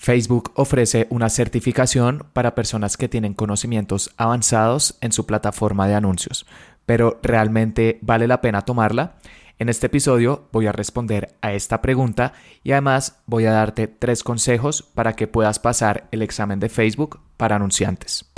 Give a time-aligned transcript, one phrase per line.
[0.00, 6.46] Facebook ofrece una certificación para personas que tienen conocimientos avanzados en su plataforma de anuncios,
[6.86, 9.16] pero ¿realmente vale la pena tomarla?
[9.58, 12.32] En este episodio voy a responder a esta pregunta
[12.64, 17.20] y además voy a darte tres consejos para que puedas pasar el examen de Facebook
[17.36, 18.29] para anunciantes.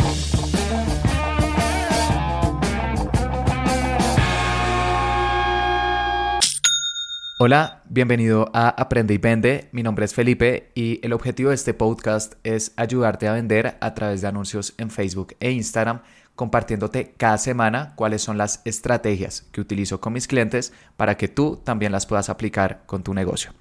[7.44, 9.68] Hola, bienvenido a Aprende y Vende.
[9.72, 13.94] Mi nombre es Felipe y el objetivo de este podcast es ayudarte a vender a
[13.94, 16.02] través de anuncios en Facebook e Instagram
[16.42, 21.60] compartiéndote cada semana cuáles son las estrategias que utilizo con mis clientes para que tú
[21.62, 23.52] también las puedas aplicar con tu negocio.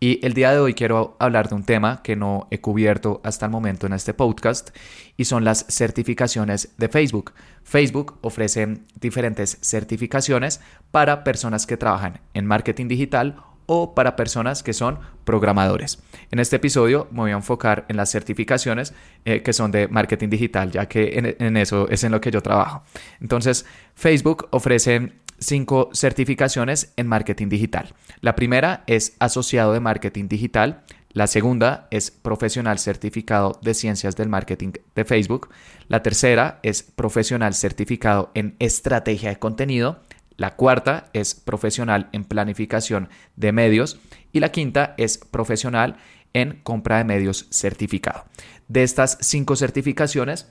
[0.00, 3.46] Y el día de hoy quiero hablar de un tema que no he cubierto hasta
[3.46, 4.68] el momento en este podcast
[5.16, 7.32] y son las certificaciones de Facebook.
[7.64, 14.72] Facebook ofrece diferentes certificaciones para personas que trabajan en marketing digital o para personas que
[14.72, 15.98] son programadores.
[16.30, 20.28] En este episodio me voy a enfocar en las certificaciones eh, que son de marketing
[20.28, 22.82] digital, ya que en, eso es en lo que yo trabajo.
[23.20, 27.94] Entonces, Facebook ofrece cinco certificaciones en marketing digital.
[28.20, 30.84] La primera es asociado de marketing digital.
[31.12, 35.48] La segunda es profesional certificado de ciencias del marketing de Facebook.
[35.88, 40.00] La tercera es profesional certificado en estrategia de contenido.
[40.36, 43.98] La cuarta es profesional en planificación de medios
[44.32, 45.96] y la quinta es profesional
[46.32, 48.24] en compra de medios certificado.
[48.68, 50.50] De estas cinco certificaciones,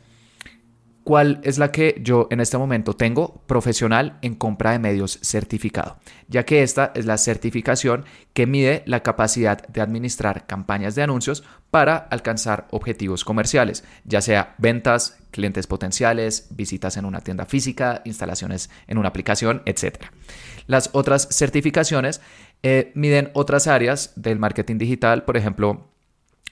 [1.05, 3.43] ¿Cuál es la que yo en este momento tengo?
[3.45, 5.97] Profesional en compra de medios certificado,
[6.29, 11.43] ya que esta es la certificación que mide la capacidad de administrar campañas de anuncios
[11.69, 18.71] para alcanzar objetivos comerciales, ya sea ventas, clientes potenciales, visitas en una tienda física, instalaciones
[18.87, 20.05] en una aplicación, etc.
[20.65, 22.19] Las otras certificaciones
[22.63, 25.87] eh, miden otras áreas del marketing digital, por ejemplo,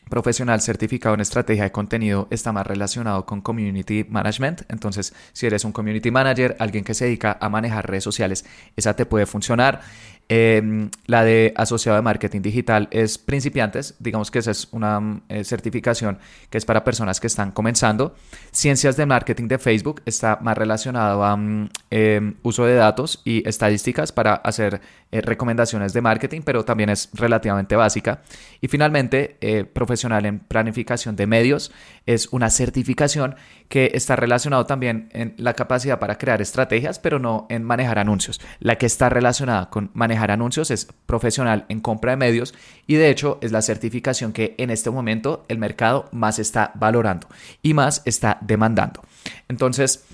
[0.10, 4.62] profesional certificado en estrategia de contenido está más relacionado con community management.
[4.70, 8.96] Entonces, si eres un community manager, alguien que se dedica a manejar redes sociales, esa
[8.96, 9.82] te puede funcionar.
[10.30, 15.44] Em, la de asociado de marketing digital es principiantes, digamos que esa es una eh,
[15.44, 16.18] certificación
[16.50, 18.16] que es para personas que están comenzando.
[18.52, 23.48] Ciencias de marketing de Facebook está más relacionado a mm, em, uso de datos y
[23.48, 24.80] estadísticas para hacer
[25.12, 28.22] eh, recomendaciones de marketing, pero también es relativamente básica.
[28.62, 31.72] Y finalmente, eh, profesional en planificación de medios
[32.06, 33.36] es una certificación
[33.68, 38.40] que está relacionado también en la capacidad para crear estrategias, pero no en manejar anuncios.
[38.60, 42.54] La que está relacionada con manejar anuncios, es profesional en compra de medios
[42.88, 47.28] y de hecho es la certificación que en este momento el mercado más está valorando
[47.62, 49.02] y más está demandando.
[49.48, 50.06] Entonces,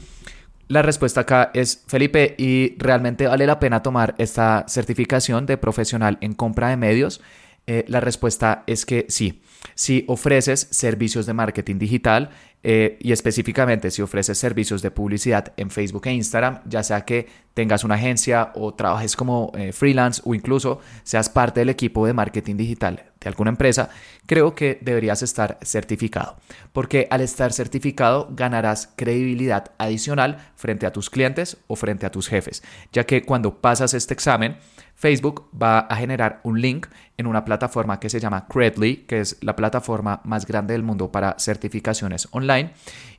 [0.67, 6.19] la respuesta acá es, Felipe, ¿y realmente vale la pena tomar esta certificación de profesional
[6.21, 7.21] en compra de medios?
[7.67, 9.41] Eh, la respuesta es que sí.
[9.75, 12.29] Si ofreces servicios de marketing digital
[12.61, 17.27] eh, y específicamente si ofreces servicios de publicidad en Facebook e Instagram, ya sea que
[17.53, 22.13] tengas una agencia o trabajes como eh, freelance o incluso seas parte del equipo de
[22.13, 23.89] marketing digital de alguna empresa,
[24.25, 26.37] creo que deberías estar certificado,
[26.73, 32.27] porque al estar certificado ganarás credibilidad adicional frente a tus clientes o frente a tus
[32.27, 34.57] jefes, ya que cuando pasas este examen,
[34.99, 39.37] Facebook va a generar un link en una plataforma que se llama Credly, que es
[39.39, 42.73] la plataforma más grande del mundo para certificaciones online.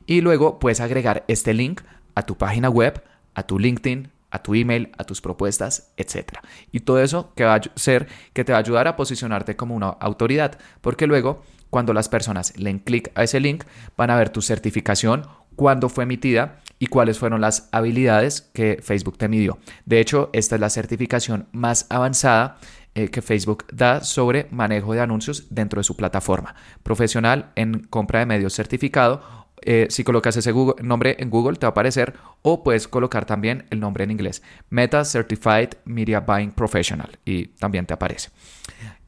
[0.04, 1.80] Y luego puedes agregar este link
[2.14, 3.02] a tu página web,
[3.34, 6.40] a tu LinkedIn, a tu email, a tus propuestas, etc.
[6.70, 9.74] Y todo eso que va a ser que te va a ayudar a posicionarte como
[9.74, 13.64] una autoridad, porque luego cuando las personas le den clic a ese link
[13.96, 15.26] van a ver tu certificación,
[15.60, 19.59] cuándo fue emitida y cuáles fueron las habilidades que Facebook te midió.
[19.84, 22.56] De hecho, esta es la certificación más avanzada
[22.94, 26.54] eh, que Facebook da sobre manejo de anuncios dentro de su plataforma.
[26.82, 29.20] Profesional en compra de medios certificado.
[29.60, 33.66] Eh, si colocas ese nombre en Google te va a aparecer o puedes colocar también
[33.69, 34.43] el nombre en inglés.
[34.70, 38.31] Meta Certified Media Buying Professional y también te aparece.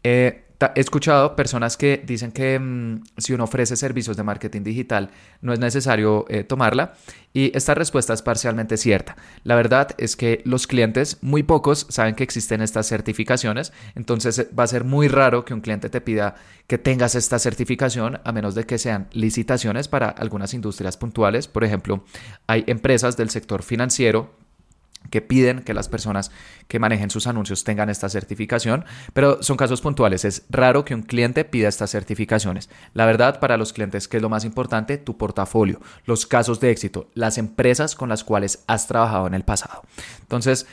[0.04, 0.41] Eh,
[0.74, 5.10] He escuchado personas que dicen que mm, si uno ofrece servicios de marketing digital
[5.40, 6.94] no es necesario eh, tomarla
[7.32, 9.16] y esta respuesta es parcialmente cierta.
[9.42, 14.48] La verdad es que los clientes, muy pocos, saben que existen estas certificaciones, entonces eh,
[14.56, 16.36] va a ser muy raro que un cliente te pida
[16.66, 21.48] que tengas esta certificación a menos de que sean licitaciones para algunas industrias puntuales.
[21.48, 22.04] Por ejemplo,
[22.46, 24.30] hay empresas del sector financiero
[25.10, 26.30] que piden que las personas
[26.68, 30.24] que manejen sus anuncios tengan esta certificación, pero son casos puntuales.
[30.24, 32.70] Es raro que un cliente pida estas certificaciones.
[32.94, 34.98] La verdad, para los clientes, ¿qué es lo más importante?
[34.98, 39.44] Tu portafolio, los casos de éxito, las empresas con las cuales has trabajado en el
[39.44, 39.82] pasado.
[40.20, 40.66] Entonces,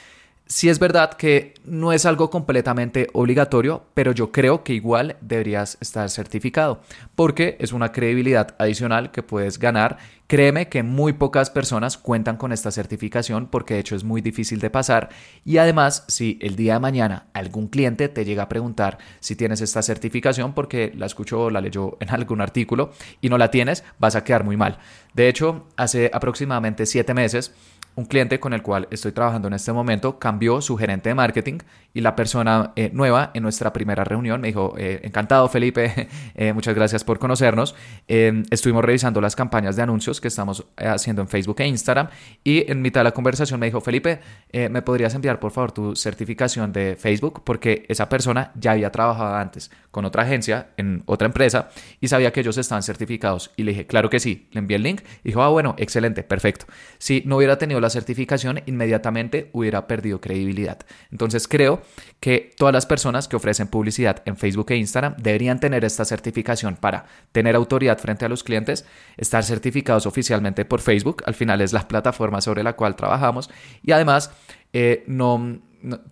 [0.52, 5.78] Sí es verdad que no es algo completamente obligatorio, pero yo creo que igual deberías
[5.80, 6.82] estar certificado,
[7.14, 10.00] porque es una credibilidad adicional que puedes ganar.
[10.30, 14.60] Créeme que muy pocas personas cuentan con esta certificación porque de hecho es muy difícil
[14.60, 15.10] de pasar
[15.44, 19.60] y además si el día de mañana algún cliente te llega a preguntar si tienes
[19.62, 22.92] esta certificación porque la escuchó o la leyó en algún artículo
[23.22, 24.78] y no la tienes, vas a quedar muy mal.
[25.16, 27.52] De hecho, hace aproximadamente siete meses
[27.96, 31.58] un cliente con el cual estoy trabajando en este momento cambió su gerente de marketing
[31.94, 36.54] y la persona eh, nueva en nuestra primera reunión me dijo, eh, encantado Felipe, eh,
[36.54, 37.76] muchas gracias por conocernos.
[38.08, 42.10] Em, estuvimos revisando las campañas de anuncios que estamos haciendo en Facebook e Instagram
[42.44, 44.20] y en mitad de la conversación me dijo, Felipe,
[44.52, 47.44] ¿me podrías enviar por favor tu certificación de Facebook?
[47.44, 51.70] Porque esa persona ya había trabajado antes con otra agencia en otra empresa
[52.00, 53.52] y sabía que ellos estaban certificados.
[53.56, 56.66] Y le dije, claro que sí, le envié el link dijo, ah, bueno, excelente, perfecto.
[56.98, 60.80] Si no hubiera tenido la certificación, inmediatamente hubiera perdido credibilidad.
[61.12, 61.82] Entonces creo
[62.20, 66.76] que todas las personas que ofrecen publicidad en Facebook e Instagram deberían tener esta certificación
[66.76, 68.86] para tener autoridad frente a los clientes,
[69.18, 73.50] estar certificados oficialmente por Facebook, al final es la plataforma sobre la cual trabajamos,
[73.82, 74.32] y además
[74.74, 75.60] eh, no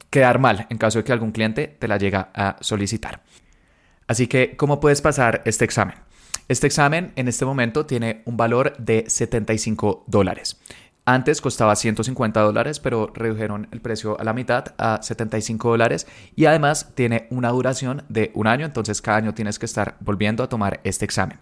[0.09, 3.21] quedar mal en caso de que algún cliente te la llega a solicitar.
[4.07, 5.95] Así que, ¿cómo puedes pasar este examen?
[6.47, 10.57] Este examen en este momento tiene un valor de 75 dólares.
[11.03, 16.05] Antes costaba 150 dólares, pero redujeron el precio a la mitad a 75 dólares
[16.35, 20.43] y además tiene una duración de un año, entonces cada año tienes que estar volviendo
[20.43, 21.39] a tomar este examen.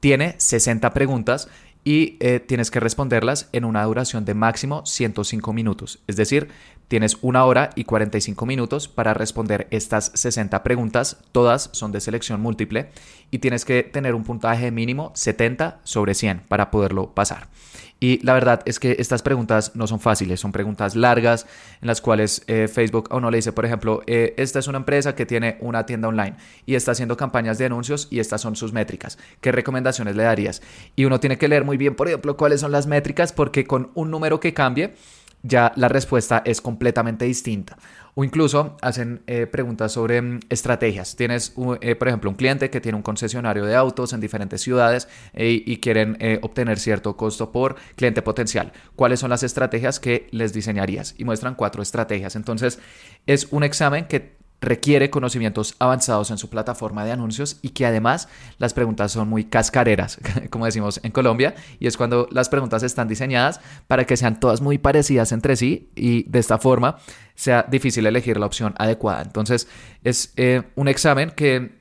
[0.00, 1.48] Tiene 60 preguntas
[1.86, 6.00] y eh, tienes que responderlas en una duración de máximo 105 minutos.
[6.08, 6.48] Es decir,
[6.88, 11.18] tienes una hora y 45 minutos para responder estas 60 preguntas.
[11.32, 12.90] Todas son de selección múltiple
[13.30, 17.48] y tienes que tener un puntaje mínimo 70 sobre 100 para poderlo pasar.
[17.98, 21.46] Y la verdad es que estas preguntas no son fáciles, son preguntas largas
[21.80, 24.76] en las cuales eh, Facebook a uno le dice, por ejemplo, eh, esta es una
[24.76, 26.36] empresa que tiene una tienda online
[26.66, 29.18] y está haciendo campañas de anuncios y estas son sus métricas.
[29.40, 30.60] ¿Qué recomendaciones le darías?
[30.94, 33.90] Y uno tiene que leer muy bien, por ejemplo, cuáles son las métricas porque con
[33.94, 34.94] un número que cambie,
[35.46, 37.76] ya la respuesta es completamente distinta.
[38.14, 41.16] O incluso hacen eh, preguntas sobre mm, estrategias.
[41.16, 45.06] Tienes, eh, por ejemplo, un cliente que tiene un concesionario de autos en diferentes ciudades
[45.34, 48.72] eh, y quieren obtener cierto costo por cliente potencial.
[48.94, 51.14] ¿Cuáles son las estrategias que les diseñarías?
[51.18, 52.36] Y muestran cuatro estrategias.
[52.36, 52.78] Entonces,
[53.26, 58.28] es un examen que requiere conocimientos avanzados en su plataforma de anuncios y que además
[58.58, 60.18] las preguntas son muy cascareras,
[60.50, 64.60] como decimos en Colombia, y es cuando las preguntas están diseñadas para que sean todas
[64.60, 66.96] muy parecidas entre sí y de esta forma
[67.34, 69.22] sea difícil elegir la opción adecuada.
[69.22, 69.68] Entonces
[70.02, 71.76] es eh, un examen que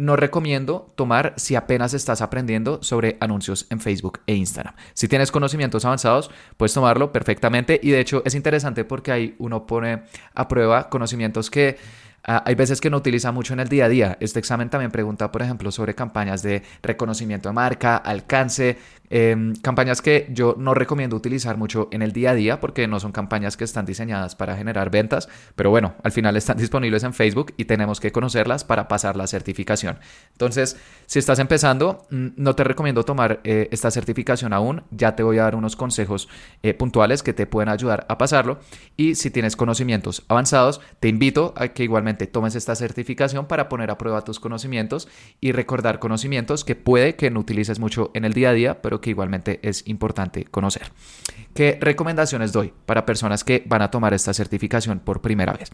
[0.00, 4.74] no recomiendo tomar si apenas estás aprendiendo sobre anuncios en Facebook e Instagram.
[4.94, 9.66] Si tienes conocimientos avanzados, puedes tomarlo perfectamente y de hecho es interesante porque ahí uno
[9.66, 11.76] pone a prueba conocimientos que
[12.24, 14.18] Ah, hay veces que no utiliza mucho en el día a día.
[14.20, 18.78] Este examen también pregunta, por ejemplo, sobre campañas de reconocimiento de marca, alcance,
[19.08, 23.00] em, campañas que yo no recomiendo utilizar mucho en el día a día porque no
[23.00, 27.14] son campañas que están diseñadas para generar ventas, pero bueno, al final están disponibles en
[27.14, 29.98] Facebook y tenemos que conocerlas para pasar la certificación.
[30.32, 30.76] Entonces,
[31.06, 35.38] si estás empezando, mm, no te recomiendo tomar eh, esta certificación aún, ya te voy
[35.38, 36.28] a dar unos consejos
[36.62, 38.60] eh, puntuales que te pueden ayudar a pasarlo
[38.96, 43.90] y si tienes conocimientos avanzados, te invito a que igualmente tomes esta certificación para poner
[43.90, 45.08] a prueba tus conocimientos
[45.40, 49.00] y recordar conocimientos que puede que no utilices mucho en el día a día, pero
[49.00, 50.92] que igualmente es importante conocer.
[51.54, 55.70] ¿Qué recomendaciones doy para personas que van a tomar esta certificación por primera vez?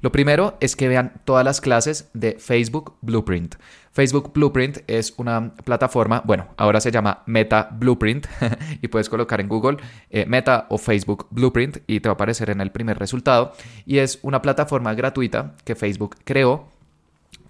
[0.00, 3.54] Lo primero es que vean todas las clases de Facebook Blueprint.
[3.92, 8.26] Facebook Blueprint es una plataforma, bueno, ahora se llama Meta Blueprint
[8.82, 9.78] y puedes colocar en Google
[10.10, 13.52] eh, Meta o Facebook Blueprint y te va a aparecer en el primer resultado.
[13.84, 16.68] Y es una plataforma gratuita que Facebook creó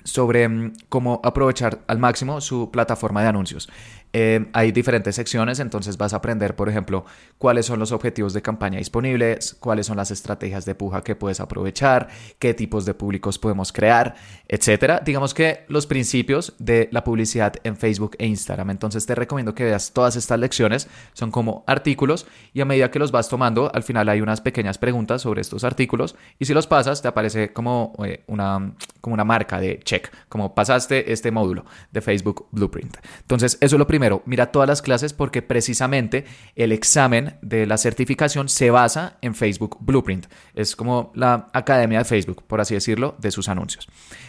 [0.04, 3.68] sobre mm, cómo aprovechar al máximo su plataforma de anuncios.
[4.12, 7.04] Eh, hay diferentes secciones, entonces vas a aprender, por ejemplo,
[7.38, 11.38] cuáles son los objetivos de campaña disponibles, cuáles son las estrategias de puja que puedes
[11.38, 12.08] aprovechar,
[12.40, 14.16] qué tipos de públicos podemos crear,
[14.48, 15.00] etcétera.
[15.04, 18.70] Digamos que los principios de la publicidad en Facebook e Instagram.
[18.70, 22.98] Entonces te recomiendo que veas todas estas lecciones, son como artículos y a medida que
[22.98, 26.66] los vas tomando, al final hay unas pequeñas preguntas sobre estos artículos y si los
[26.66, 31.64] pasas te aparece como, eh, una, como una marca de check, como pasaste este módulo
[31.90, 32.96] de Facebook Blueprint.
[33.22, 37.78] Entonces eso es lo primero mira todas las clases porque precisamente el examen de la
[37.78, 40.26] certificación se basa en Facebook Blueprint.
[40.54, 43.88] Es como la academia de Facebook, por así decirlo, de sus anuncios.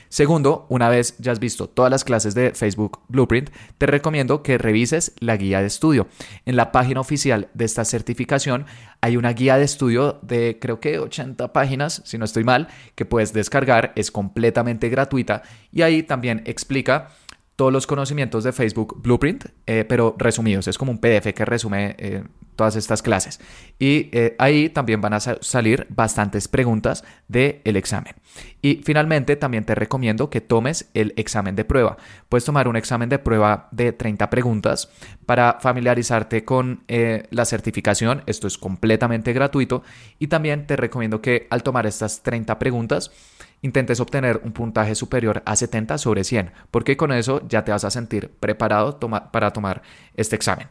[0.09, 4.57] Segundo, una vez ya has visto todas las clases de Facebook Blueprint, te recomiendo que
[4.57, 6.07] revises la guía de estudio.
[6.45, 8.65] En la página oficial de esta certificación
[9.01, 13.05] hay una guía de estudio de creo que 80 páginas, si no estoy mal, que
[13.05, 15.41] puedes descargar, es completamente gratuita
[15.71, 17.09] y ahí también explica
[17.55, 20.67] todos los conocimientos de Facebook Blueprint, eh, pero resumidos.
[20.67, 22.23] Es como un PDF que resume eh,
[22.61, 23.39] todas estas clases.
[23.79, 28.13] Y eh, ahí también van a salir bastantes preguntas del examen.
[28.61, 31.97] Y finalmente también te recomiendo que tomes el examen de prueba.
[32.29, 34.91] Puedes tomar un examen de prueba de 30 preguntas
[35.25, 38.21] para familiarizarte con la certificación.
[38.27, 39.81] Esto es completamente gratuito.
[40.19, 43.11] Y también te recomiendo que al tomar estas 30 preguntas,
[43.61, 47.83] intentes obtener un puntaje superior a 70 sobre 100, porque con eso ya te vas
[47.83, 48.99] a sentir preparado
[49.31, 49.81] para tomar
[50.15, 50.67] este examen.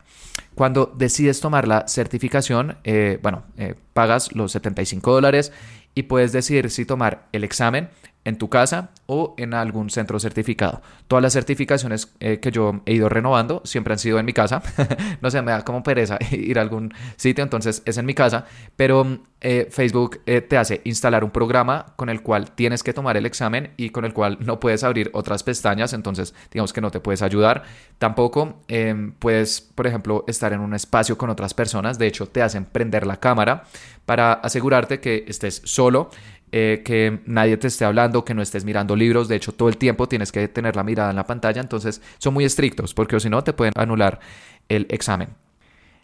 [0.60, 5.52] Cuando decides tomar la certificación, eh, bueno, eh, pagas los 75 dólares
[5.94, 7.88] y puedes decidir si tomar el examen
[8.26, 10.82] en tu casa o en algún centro certificado.
[11.08, 14.62] Todas las certificaciones eh, que yo he ido renovando siempre han sido en mi casa.
[15.20, 18.44] no sé, me da como pereza ir a algún sitio, entonces es en mi casa.
[18.76, 23.16] Pero eh, Facebook eh, te hace instalar un programa con el cual tienes que tomar
[23.16, 26.92] el examen y con el cual no puedes abrir otras pestañas, entonces digamos que no
[26.92, 27.64] te puedes ayudar.
[27.98, 31.98] Tampoco em, puedes, por ejemplo, estar en un espacio con otras personas.
[31.98, 33.64] De hecho, te hacen prender la cámara
[34.06, 36.10] para asegurarte que estés solo
[36.52, 39.28] eh, que nadie te esté hablando, que no estés mirando libros.
[39.28, 41.60] De hecho, todo el tiempo tienes que tener la mirada en la pantalla.
[41.60, 44.20] Entonces, son muy estrictos porque si no, te pueden anular
[44.68, 45.28] el examen.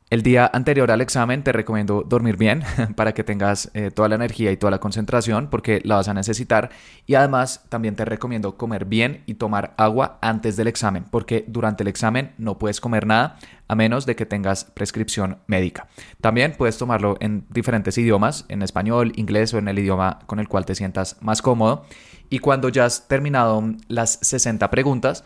[0.08, 2.62] El día anterior al examen te recomiendo dormir bien
[2.94, 6.14] para que tengas eh, toda la energía y toda la concentración porque la vas a
[6.14, 6.70] necesitar.
[7.06, 11.82] Y además también te recomiendo comer bien y tomar agua antes del examen porque durante
[11.82, 13.36] el examen no puedes comer nada
[13.66, 15.88] a menos de que tengas prescripción médica.
[16.20, 20.46] También puedes tomarlo en diferentes idiomas, en español, inglés o en el idioma con el
[20.46, 21.84] cual te sientas más cómodo.
[22.30, 25.24] Y cuando ya has terminado las 60 preguntas,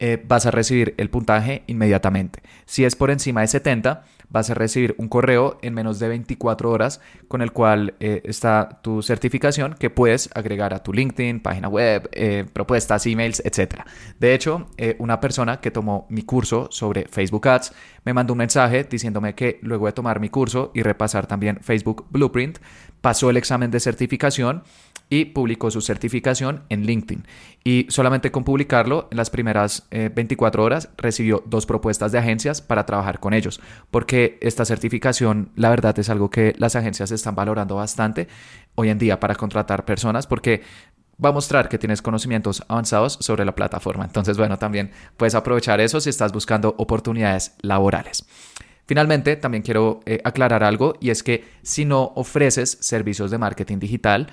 [0.00, 2.42] eh, vas a recibir el puntaje inmediatamente.
[2.64, 6.70] Si es por encima de 70, vas a recibir un correo en menos de 24
[6.70, 11.68] horas con el cual eh, está tu certificación que puedes agregar a tu LinkedIn, página
[11.68, 13.82] web, eh, propuestas, emails, etc.
[14.18, 17.72] De hecho, una persona que tomó mi curso sobre Facebook Ads
[18.04, 22.06] me mandó un mensaje diciéndome que luego de tomar mi curso y repasar también Facebook
[22.10, 22.58] Blueprint,
[23.00, 24.62] pasó el examen de certificación
[25.08, 27.26] y publicó su certificación en LinkedIn.
[27.62, 32.62] Y solamente con publicarlo, en las primeras 24 eh, horas recibió dos propuestas de agencias
[32.62, 37.34] para trabajar con ellos, porque esta certificación, la verdad, es algo que las agencias están
[37.34, 38.28] valorando bastante
[38.74, 40.62] hoy en día para contratar personas, porque
[41.22, 44.04] va a mostrar que tienes conocimientos avanzados sobre la plataforma.
[44.04, 48.26] Entonces, bueno, también puedes aprovechar eso si estás buscando oportunidades laborales.
[48.86, 53.78] Finalmente, también quiero eh, aclarar algo y es que si no ofreces servicios de marketing
[53.78, 54.28] digital,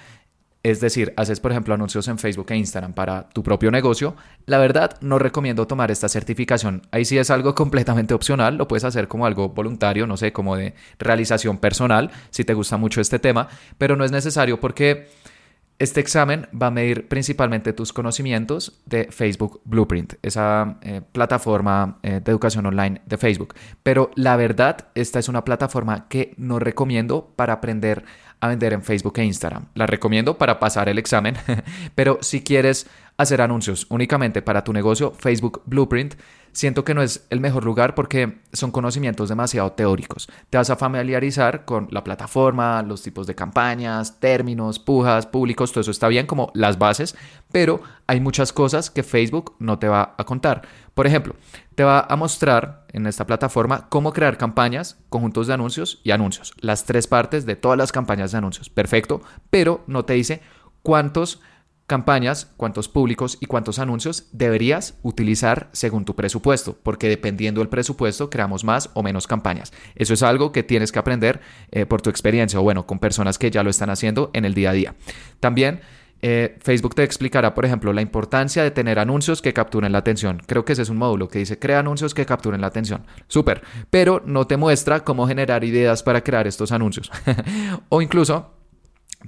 [0.63, 4.15] es decir, haces por ejemplo anuncios en Facebook e Instagram para tu propio negocio,
[4.45, 6.83] la verdad no recomiendo tomar esta certificación.
[6.91, 10.55] Ahí sí es algo completamente opcional, lo puedes hacer como algo voluntario, no sé, como
[10.55, 15.07] de realización personal, si te gusta mucho este tema, pero no es necesario porque
[15.81, 22.21] este examen va a medir principalmente tus conocimientos de Facebook Blueprint, esa eh, plataforma eh,
[22.23, 23.55] de educación online de Facebook.
[23.81, 28.05] Pero la verdad, esta es una plataforma que no recomiendo para aprender
[28.41, 29.69] a vender en Facebook e Instagram.
[29.73, 31.35] La recomiendo para pasar el examen,
[31.95, 32.85] pero si quieres
[33.17, 36.13] hacer anuncios únicamente para tu negocio, Facebook Blueprint
[36.51, 40.29] siento que no es el mejor lugar porque son conocimientos demasiado teóricos.
[40.49, 45.81] Te vas a familiarizar con la plataforma, los tipos de campañas, términos, pujas, públicos, todo
[45.81, 47.15] eso está bien como las bases,
[47.51, 50.63] pero hay muchas cosas que Facebook no te va a contar.
[50.93, 51.35] Por ejemplo,
[51.75, 56.53] te va a mostrar en esta plataforma cómo crear campañas, conjuntos de anuncios y anuncios,
[56.59, 58.69] las tres partes de todas las campañas de anuncios.
[58.69, 60.41] Perfecto, pero no te dice
[60.83, 61.39] cuántos
[61.91, 68.29] campañas, cuántos públicos y cuántos anuncios deberías utilizar según tu presupuesto, porque dependiendo del presupuesto
[68.29, 69.73] creamos más o menos campañas.
[69.95, 73.37] Eso es algo que tienes que aprender eh, por tu experiencia o bueno, con personas
[73.37, 74.95] que ya lo están haciendo en el día a día.
[75.41, 75.81] También
[76.21, 80.41] eh, Facebook te explicará, por ejemplo, la importancia de tener anuncios que capturen la atención.
[80.47, 83.03] Creo que ese es un módulo que dice crea anuncios que capturen la atención.
[83.27, 87.11] Súper, pero no te muestra cómo generar ideas para crear estos anuncios.
[87.89, 88.60] o incluso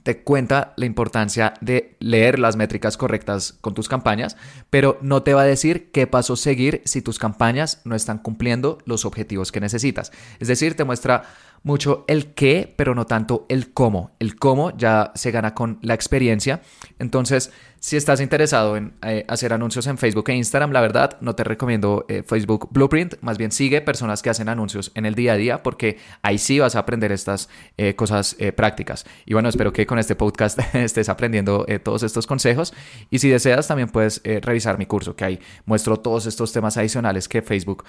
[0.02, 4.38] te cuenta la importancia de leer las métricas correctas con tus campañas,
[4.70, 8.80] pero no te va a decir qué paso seguir si tus campañas no están cumpliendo
[8.86, 10.12] los objetivos que necesitas.
[10.40, 11.24] Es decir, te muestra
[11.64, 14.12] mucho el qué, pero no tanto el cómo.
[14.20, 16.62] El cómo ya se gana con la experiencia.
[17.00, 17.52] Entonces,
[17.84, 21.44] si estás interesado en eh, hacer anuncios en Facebook e Instagram, la verdad, no te
[21.44, 23.16] recomiendo eh, Facebook Blueprint.
[23.20, 26.60] Más bien sigue personas que hacen anuncios en el día a día porque ahí sí
[26.60, 29.06] vas a aprender estas eh, cosas prácticas.
[29.26, 32.74] Y bueno, espero que con este podcast estés aprendiendo todos estos consejos.
[33.10, 37.28] Y si deseas, también puedes revisar mi curso, que ahí muestro todos estos temas adicionales
[37.28, 37.84] que Facebook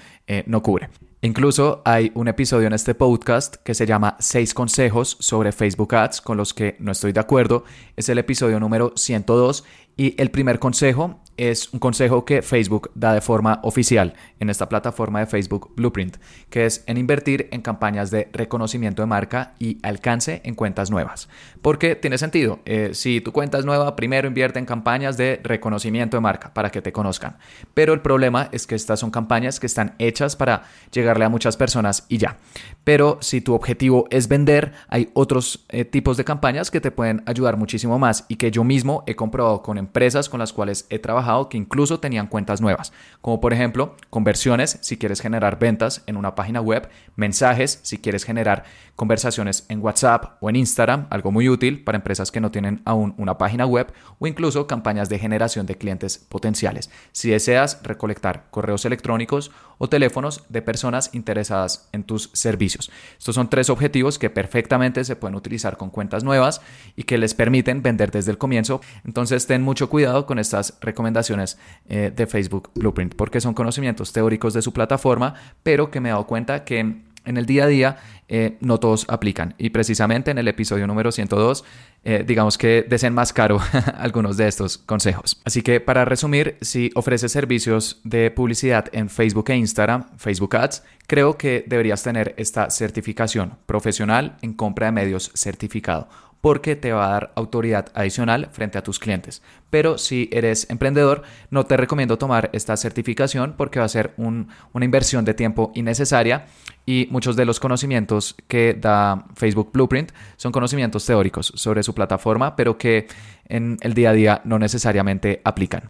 [0.46, 0.88] no cubre.
[1.22, 6.20] Incluso hay un episodio en este podcast que se llama 6 consejos sobre Facebook Ads
[6.20, 7.64] con los que no estoy de acuerdo.
[7.96, 9.64] Es el episodio número 102
[9.96, 14.68] y el primer consejo es un consejo que Facebook da de forma oficial en esta
[14.68, 16.16] plataforma de Facebook Blueprint,
[16.50, 21.28] que es en invertir en campañas de reconocimiento de marca y alcance en cuentas nuevas.
[21.62, 26.16] Porque tiene sentido, eh, si tu cuenta es nueva, primero invierte en campañas de reconocimiento
[26.16, 27.36] de marca para que te conozcan.
[27.74, 31.56] Pero el problema es que estas son campañas que están hechas para llegarle a muchas
[31.56, 32.38] personas y ya.
[32.84, 37.22] Pero si tu objetivo es vender, hay otros eh, tipos de campañas que te pueden
[37.26, 40.98] ayudar muchísimo más y que yo mismo he comprobado con empresas con las cuales he
[40.98, 46.16] trabajado que incluso tenían cuentas nuevas, como por ejemplo conversiones si quieres generar ventas en
[46.16, 48.64] una página web, mensajes si quieres generar
[48.96, 53.14] conversaciones en WhatsApp o en Instagram, algo muy útil para empresas que no tienen aún
[53.18, 58.84] una página web, o incluso campañas de generación de clientes potenciales, si deseas recolectar correos
[58.84, 62.90] electrónicos o teléfonos de personas interesadas en tus servicios.
[63.18, 66.60] Estos son tres objetivos que perfectamente se pueden utilizar con cuentas nuevas
[66.94, 68.80] y que les permiten vender desde el comienzo.
[69.04, 74.54] Entonces ten mucho cuidado con estas recomendaciones eh, de Facebook Blueprint porque son conocimientos teóricos
[74.54, 77.96] de su plataforma, pero que me he dado cuenta que en el día a día
[78.28, 79.54] eh, no todos aplican.
[79.58, 81.64] Y precisamente en el episodio número 102,
[82.04, 83.60] eh, digamos que desenmascaro
[83.98, 85.40] algunos de estos consejos.
[85.44, 90.82] Así que para resumir, si ofreces servicios de publicidad en Facebook e Instagram, Facebook Ads,
[91.06, 96.08] creo que deberías tener esta certificación profesional en compra de medios certificado
[96.44, 99.40] porque te va a dar autoridad adicional frente a tus clientes.
[99.70, 104.84] Pero si eres emprendedor, no te recomiendo tomar esta certificación porque va a ser una
[104.84, 106.44] inversión de tiempo innecesaria
[106.84, 112.56] y muchos de los conocimientos que da Facebook Blueprint son conocimientos teóricos sobre su plataforma,
[112.56, 113.06] pero que
[113.48, 115.88] en el día a día no necesariamente aplican.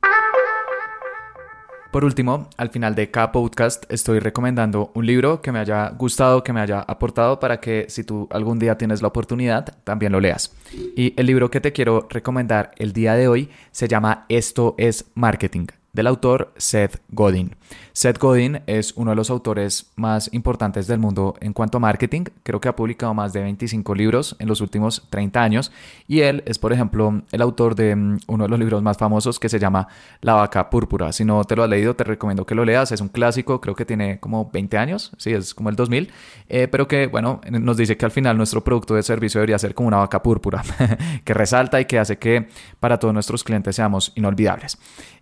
[1.94, 6.42] Por último, al final de cada podcast estoy recomendando un libro que me haya gustado,
[6.42, 10.18] que me haya aportado para que si tú algún día tienes la oportunidad, también lo
[10.18, 10.52] leas.
[10.96, 15.04] Y el libro que te quiero recomendar el día de hoy se llama Esto es
[15.14, 17.56] Marketing del autor Seth Godin.
[17.92, 22.24] Seth Godin es uno de los autores más importantes del mundo en cuanto a marketing.
[22.42, 25.72] Creo que ha publicado más de 25 libros en los últimos 30 años
[26.08, 29.38] y él es, por ejemplo, el autor de mm, uno de los libros más famosos
[29.38, 29.86] que se llama
[30.20, 31.12] La vaca púrpura.
[31.12, 32.90] Si no te lo has leído, te recomiendo que lo leas.
[32.90, 36.10] Es un clásico, creo que tiene como 20 años, sí, es como el 2000,
[36.48, 39.72] eh, pero que, bueno, nos dice que al final nuestro producto de servicio debería ser
[39.72, 40.64] como una vaca púrpura,
[41.24, 42.48] que resalta y que hace que
[42.80, 44.78] para todos nuestros clientes seamos inolvidables.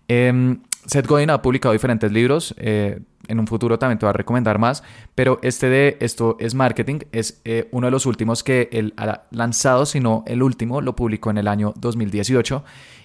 [0.09, 4.15] Em, Seth Godin ha publicado diferentes libros, eh, en un futuro también te voy a
[4.15, 4.83] recomendar más,
[5.15, 9.23] pero este de Esto es Marketing es eh, uno de los últimos que él ha
[9.31, 12.65] lanzado, sino el último, lo publicó en el año 2018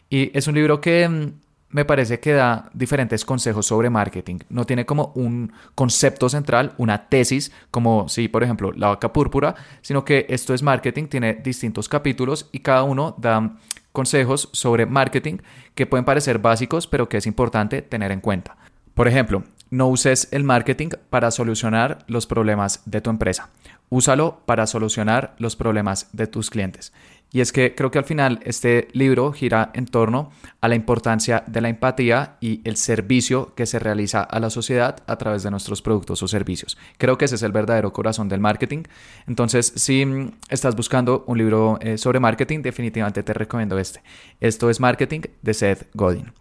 [0.10, 1.32] y es un libro que mm,
[1.70, 4.40] me parece que da diferentes consejos sobre marketing.
[4.50, 9.56] No tiene como un concepto central, una tesis, como si, por ejemplo, la vaca púrpura,
[9.82, 13.58] sino que esto es marketing, tiene distintos capítulos y cada uno da
[13.98, 15.40] consejos sobre marketing
[15.74, 18.56] que pueden parecer básicos, pero que es importante tener en cuenta.
[18.94, 23.50] Por ejemplo, no uses el marketing para solucionar los problemas de tu empresa.
[23.90, 26.94] Úsalo para solucionar los problemas de tus clientes.
[27.32, 31.44] Y es que creo que al final este libro gira en torno a la importancia
[31.46, 35.52] de la empatía y el servicio que se realiza a la sociedad a través de
[35.52, 36.78] nuestros productos o servicios.
[36.98, 38.84] Creo que ese es el verdadero corazón del marketing.
[39.28, 44.02] Entonces, si estás buscando un libro eh, sobre marketing, definitivamente te recomiendo este.
[44.40, 46.32] Esto es Marketing de Seth Godin.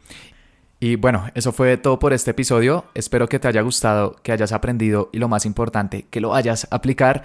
[0.78, 2.84] Y bueno, eso fue todo por este episodio.
[2.94, 6.68] Espero que te haya gustado, que hayas aprendido y lo más importante, que lo hayas
[6.70, 7.24] aplicar.